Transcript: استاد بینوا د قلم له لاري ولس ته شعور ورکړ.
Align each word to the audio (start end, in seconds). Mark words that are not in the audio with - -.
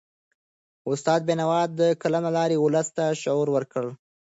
استاد 0.91 1.21
بینوا 1.27 1.61
د 1.79 1.81
قلم 2.01 2.23
له 2.27 2.31
لاري 2.37 2.57
ولس 2.59 2.87
ته 2.97 3.05
شعور 3.21 3.47
ورکړ. 3.55 3.85